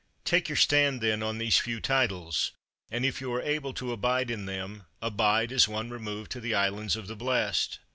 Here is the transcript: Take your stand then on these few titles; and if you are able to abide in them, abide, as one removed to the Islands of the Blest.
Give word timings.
Take 0.25 0.49
your 0.49 0.55
stand 0.55 0.99
then 0.99 1.21
on 1.21 1.37
these 1.37 1.59
few 1.59 1.79
titles; 1.79 2.53
and 2.89 3.05
if 3.05 3.21
you 3.21 3.31
are 3.33 3.41
able 3.43 3.71
to 3.75 3.91
abide 3.91 4.31
in 4.31 4.47
them, 4.47 4.85
abide, 4.99 5.51
as 5.51 5.67
one 5.67 5.91
removed 5.91 6.31
to 6.31 6.39
the 6.41 6.55
Islands 6.55 6.95
of 6.95 7.05
the 7.05 7.15
Blest. 7.15 7.77